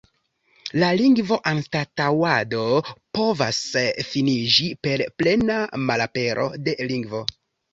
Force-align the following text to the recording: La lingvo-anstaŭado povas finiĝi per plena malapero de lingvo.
La 0.83 0.87
lingvo-anstaŭado 1.01 2.63
povas 3.19 3.61
finiĝi 4.15 4.67
per 4.89 5.05
plena 5.21 5.61
malapero 5.91 6.49
de 6.67 6.77
lingvo. 6.93 7.23